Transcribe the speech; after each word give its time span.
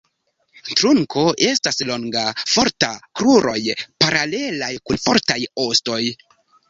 Trunko 0.69 1.25
estas 1.47 1.77
longa, 1.89 2.23
forta; 2.53 2.89
kruroj 3.21 3.59
paralelaj 4.05 4.75
kun 4.89 5.03
fortaj 5.09 5.39
ostoj. 5.67 6.01